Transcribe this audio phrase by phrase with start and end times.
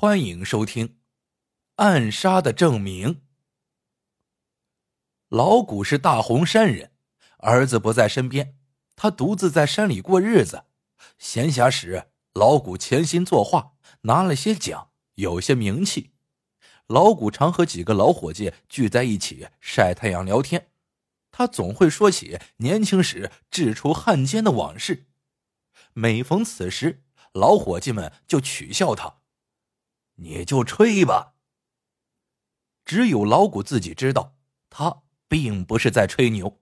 [0.00, 0.86] 欢迎收听
[1.74, 3.14] 《暗杀的证明》。
[5.28, 6.92] 老谷是大洪山人，
[7.38, 8.56] 儿子不在身边，
[8.94, 10.66] 他独自在山里过日子。
[11.18, 13.72] 闲暇时，老谷潜心作画，
[14.02, 16.12] 拿了些奖，有些名气。
[16.86, 20.68] 老谷常和几个老伙计聚在一起晒太阳聊天，
[21.32, 25.08] 他总会说起年轻时掷出汉奸的往事。
[25.92, 27.02] 每逢此时，
[27.32, 29.17] 老伙计们就取笑他。
[30.20, 31.34] 你就吹吧。
[32.84, 34.36] 只有老谷自己知道，
[34.70, 36.60] 他并不是在吹牛。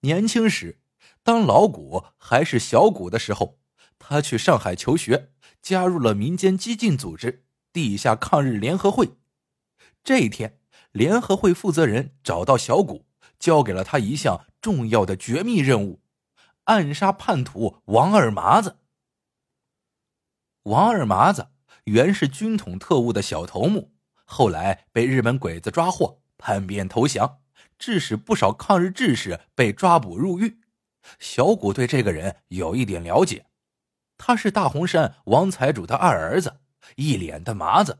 [0.00, 0.82] 年轻时，
[1.22, 3.58] 当老谷还是小谷的时候，
[3.98, 9.16] 他去上海求学，加入了民间激进组织——地下抗日联合会。
[10.02, 10.60] 这一天，
[10.92, 13.06] 联合会负责人找到小谷，
[13.38, 16.02] 交给了他一项重要的绝密任务：
[16.64, 18.78] 暗杀叛徒王二麻子。
[20.64, 21.53] 王二麻子。
[21.84, 23.92] 原是军统特务的小头目，
[24.24, 27.40] 后来被日本鬼子抓获，叛变投降，
[27.78, 30.60] 致使不少抗日志士被抓捕入狱。
[31.18, 33.46] 小谷对这个人有一点了解，
[34.16, 36.60] 他是大洪山王财主的二儿子，
[36.96, 37.98] 一脸的麻子。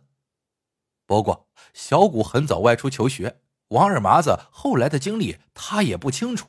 [1.06, 6.48] 不过，小谷很早外出求学，王二麻子后来的经历他也不清楚。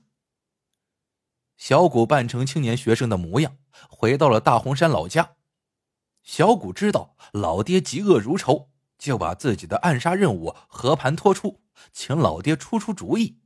[1.57, 3.57] 小谷扮成青年学生的模样，
[3.89, 5.35] 回到了大洪山老家。
[6.25, 11.61] 小谷知道老爹嫉恶如仇，就把自己的暗杀任务和盘托出，
[11.93, 13.39] 请老爹出出主意。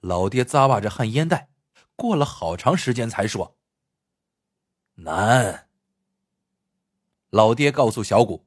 [0.00, 1.50] 老爹咂巴着旱烟袋，
[1.96, 3.58] 过了好长时间才说
[5.02, 5.68] ：“难。”
[7.30, 8.46] 老爹告诉小谷，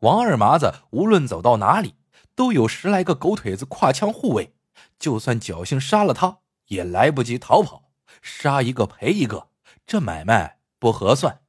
[0.00, 1.94] 王二麻子无论走到哪里，
[2.34, 4.54] 都有十来个狗腿子挎枪护卫，
[4.98, 9.48] 就算侥幸杀了他，也来不及逃跑，杀一个赔一个，
[9.86, 11.41] 这买卖不合算。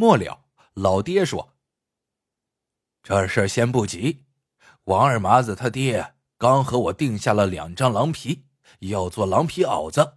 [0.00, 1.52] 末了，老爹说
[3.04, 4.24] ：“这事先不急，
[4.84, 8.46] 王二麻子他爹刚和我定下了两张狼皮，
[8.78, 10.16] 要做狼皮袄子。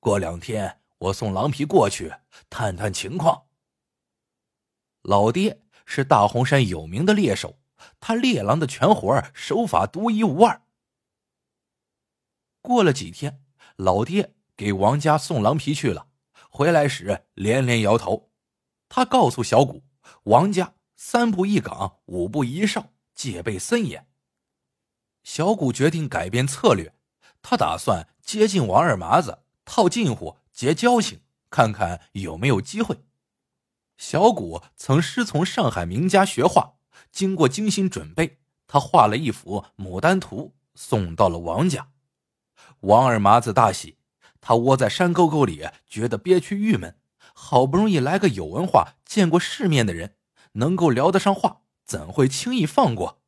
[0.00, 2.14] 过两天我送狼皮过去，
[2.48, 3.48] 探探情况。”
[5.04, 7.58] 老爹是大洪山有名的猎手，
[8.00, 10.62] 他猎狼的全活手法独一无二。
[12.62, 13.44] 过了几天，
[13.76, 16.08] 老爹给王家送狼皮去了，
[16.48, 18.27] 回来时连连摇头。
[18.88, 19.82] 他告诉小谷，
[20.24, 24.06] 王家三步一岗，五步一哨，戒备森严。
[25.22, 26.94] 小谷决定改变策略，
[27.42, 33.04] 他打算接近王二麻子，套近乎，结交情，看看有没有机会。
[33.96, 36.74] 小谷曾师从上海名家学画，
[37.10, 41.90] 经过精心准备，他画了一幅牡丹图，送到了王家。
[42.80, 43.98] 王二麻子大喜，
[44.40, 46.97] 他窝在山沟沟里，觉得憋屈郁闷。
[47.40, 50.16] 好不容易来个有文化、见过世面的人，
[50.54, 53.22] 能够聊得上话，怎会轻易放过？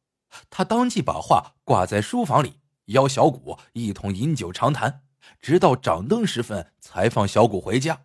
[0.50, 5.04] 他当即把画挂在书房里，邀小谷一同饮酒长谈，
[5.40, 8.02] 直到掌灯时分才放小谷回家。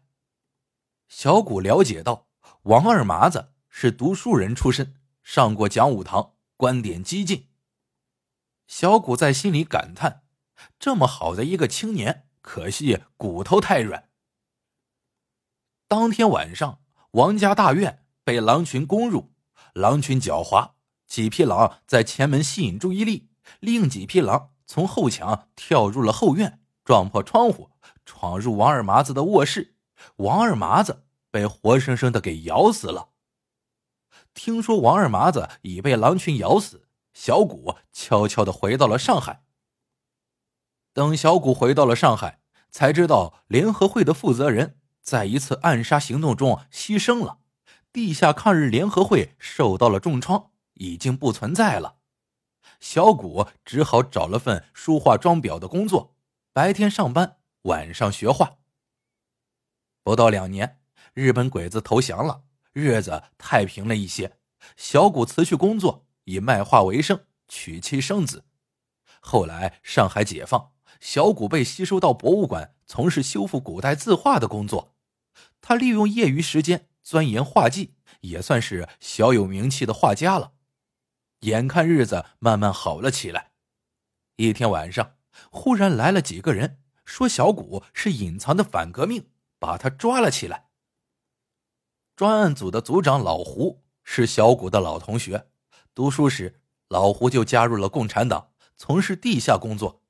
[1.09, 2.27] 小谷了解到，
[2.63, 4.93] 王二麻子是读书人出身，
[5.23, 7.47] 上过讲武堂，观点激进。
[8.67, 10.21] 小谷在心里感叹：
[10.79, 14.07] 这么好的一个青年，可惜骨头太软。
[15.97, 19.31] 当天晚上，王家大院被狼群攻入。
[19.71, 20.71] 狼群狡猾，
[21.07, 23.29] 几匹狼在前门吸引注意力，
[23.61, 27.69] 另几匹狼从后墙跳入了后院，撞破窗户，
[28.05, 29.77] 闯入王二麻子的卧室。
[30.17, 33.11] 王二麻子被活生生的给咬死了。
[34.33, 39.45] 听说王二麻子已被狼群咬死，小谷悄悄的回到了上海。
[40.91, 44.81] 等小谷回到了上海，才知道联合会的负责人。
[45.05, 47.37] 在一次暗杀行动中牺牲了，
[47.93, 51.97] 地下抗日联合会受到了重创，已经不存在了。
[52.79, 56.15] 小谷只好找了份书画装裱的工作，
[56.51, 58.57] 白天上班，晚上学画。
[60.03, 60.81] 不到两年，
[61.13, 62.41] 日本鬼子投降了，
[62.73, 64.39] 日子太平了一些。
[64.75, 68.45] 小谷辞去工作，以卖画为生，娶妻生子。
[69.19, 74.94] 后来上海解放，小谷被吸收到博物馆，从事修复古代字画的工作。
[75.67, 80.51] 他利用业余时间钻研画技，也算是小有名气的画家了。
[81.39, 83.49] 眼看日子慢慢好了起来，
[84.35, 85.15] 一天晚上，
[85.49, 90.67] 忽然来了几个人，说小谷是隐藏的反革命，把他抓了起来。
[92.15, 95.47] 专案组的组长老胡是小谷的老同学，
[95.95, 100.03] 读书时老胡就加入了共产党，从事地下工作。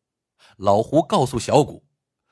[0.57, 1.87] 老胡告诉小谷，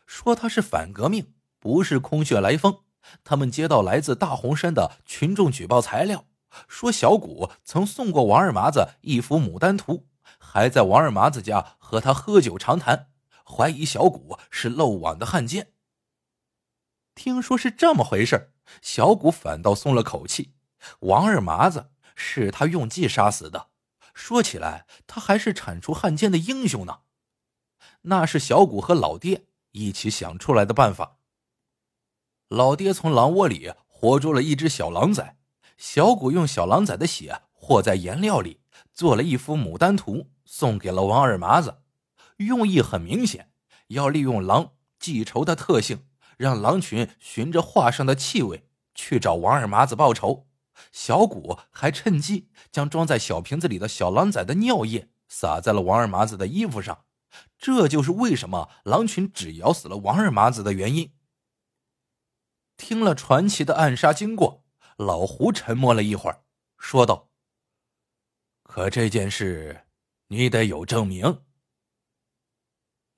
[0.05, 1.33] 说他是反革命。
[1.57, 2.79] 不是空穴来风，
[3.23, 6.25] 他们接到来自大洪山的群众举报材料，
[6.67, 10.07] 说小谷曾送过王二麻子一幅牡丹图，
[10.37, 13.09] 还在王二麻子家和他喝酒长谈，
[13.45, 15.73] 怀疑小谷是漏网的汉奸。
[17.15, 20.53] 听说是这么回事小谷反倒松了口气。
[20.99, 23.67] 王二麻子是他用计杀死的，
[24.13, 26.99] 说起来他还是铲除汉奸的英雄呢。
[28.03, 31.17] 那是小谷和老爹一起想出来的办法。
[32.53, 35.37] 老爹从狼窝里活捉了一只小狼崽，
[35.75, 38.59] 小谷用小狼崽的血和在颜料里，
[38.93, 41.79] 做了一幅牡丹图，送给了王二麻子。
[42.37, 43.49] 用意很明显，
[43.87, 46.05] 要利用狼记仇的特性，
[46.37, 50.45] 让狼群循着画上的气味去找王二麻子报仇。
[50.91, 57.05] 小谷还趁机将装在小瓶子里的小狼崽的尿液洒在了王二麻子的衣服上，
[57.57, 61.11] 这就是为什么狼群只咬死了王二麻子的原因。
[62.83, 64.65] 听了传奇的暗杀经过，
[64.97, 66.43] 老胡沉默了一会儿，
[66.77, 67.29] 说道
[68.61, 69.87] ：“可这件事，
[70.27, 71.45] 你得有证明。”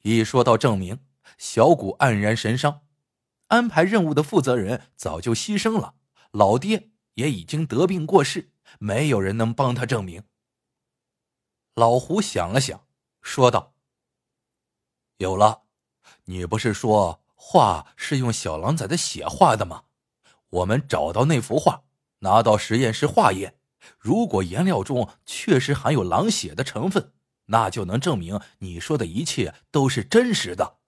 [0.04, 1.08] 一说到证明，
[1.40, 2.86] 小谷黯然神伤。
[3.48, 5.96] 安排任务的负责人早就牺牲了，
[6.30, 10.26] 老爹也已经得病过世，没有人能帮他证明。
[11.74, 12.88] 老胡想了想，
[13.24, 13.74] 说道
[15.18, 15.64] ：“有了，
[16.26, 19.84] 你不是说……”画是用小狼崽的血画的吗？
[20.50, 21.84] 我们找到那幅画，
[22.20, 23.60] 拿到实验室化验，
[24.00, 27.14] 如果颜料中确实含有狼血的成分，
[27.46, 30.80] 那就能证明你说的一切都是真实的。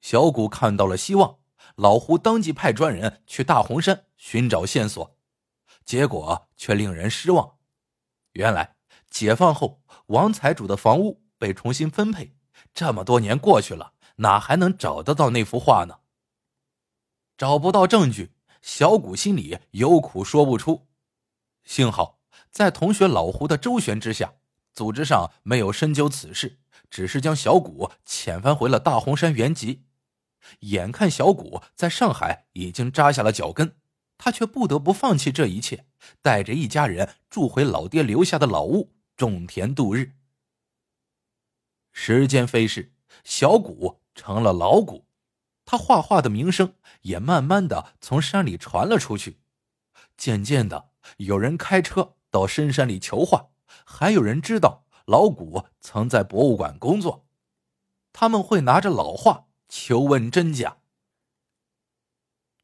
[0.00, 1.40] 小谷看到了希望，
[1.74, 5.18] 老胡当即派专人去大红山寻找线索，
[5.84, 7.56] 结果却令人失望。
[8.34, 8.76] 原来
[9.10, 12.36] 解放后，王财主的房屋被重新分配，
[12.72, 13.94] 这么多年过去了。
[14.22, 15.98] 哪还能找得到那幅画呢？
[17.36, 18.32] 找不到证据，
[18.62, 20.86] 小谷心里有苦说不出。
[21.64, 22.20] 幸好
[22.50, 24.34] 在同学老胡的周旋之下，
[24.72, 29.84] 组织上没有深究此事，只是将小谷遣返回了大洪山原籍。
[30.60, 33.76] 眼看小谷在上海已经扎下了脚跟，
[34.18, 35.86] 他却不得不放弃这一切，
[36.20, 40.14] 带着一家人住回老爹留下的老屋，种田度日。
[41.92, 42.92] 时间飞逝，
[43.24, 44.01] 小谷。
[44.14, 45.06] 成了老谷，
[45.64, 49.40] 他画画的名声也慢慢的从山里传了出去。
[50.16, 53.50] 渐渐的，有人开车到深山里求画，
[53.84, 57.26] 还有人知道老谷曾在博物馆工作，
[58.12, 60.78] 他们会拿着老画求问真假。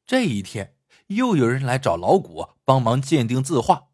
[0.05, 0.77] 这一天，
[1.09, 3.89] 又有人来找老谷帮忙鉴定字画。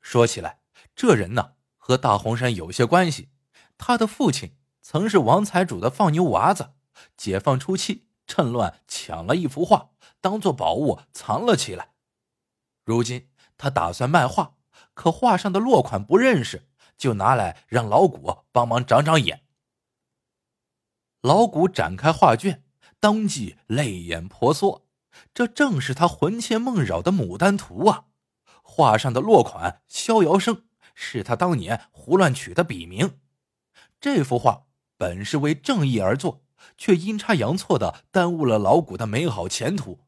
[0.00, 0.60] 说起来，
[0.94, 3.30] 这人呢和大洪山有些关系，
[3.76, 4.57] 他的父亲。
[4.90, 6.70] 曾是王财主的放牛娃子，
[7.14, 9.90] 解放初期趁乱抢了一幅画，
[10.22, 11.90] 当做宝物藏了起来。
[12.84, 14.54] 如今他打算卖画，
[14.94, 19.44] 可画上的落款不认识，就拿来让老谷帮忙长长眼。
[21.20, 22.64] 老谷展开画卷，
[22.98, 24.86] 当即泪眼婆娑。
[25.34, 28.06] 这正是他魂牵梦绕的牡丹图啊！
[28.62, 30.64] 画上的落款“逍遥生”
[30.96, 33.20] 是他当年胡乱取的笔名。
[34.00, 34.67] 这幅画。
[34.98, 36.42] 本是为正义而做，
[36.76, 40.00] 却阴差阳错的耽误了老谷的美好前途。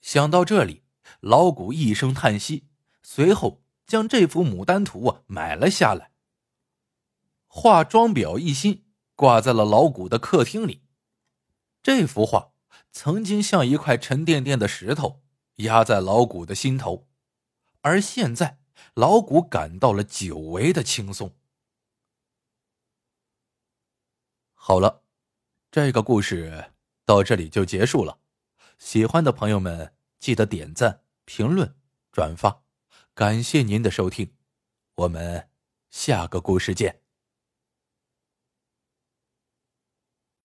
[0.00, 0.82] 想到这里，
[1.20, 2.68] 老谷一声叹息，
[3.02, 6.12] 随后将这幅牡丹图啊买了下来。
[7.46, 8.84] 画装裱一新，
[9.14, 10.82] 挂在了老谷的客厅里。
[11.82, 12.52] 这幅画
[12.90, 15.22] 曾经像一块沉甸甸的石头
[15.56, 17.08] 压在老谷的心头，
[17.80, 18.58] 而现在
[18.94, 21.34] 老谷感到了久违的轻松。
[24.64, 25.02] 好了，
[25.72, 26.70] 这个故事
[27.04, 28.18] 到这里就结束了。
[28.78, 31.74] 喜欢的朋友们记得点赞、评论、
[32.12, 32.62] 转发，
[33.12, 34.32] 感谢您的收听，
[34.94, 35.48] 我们
[35.90, 37.01] 下个故事见。